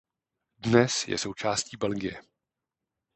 [0.57, 2.21] Dnes je součástí Belgie.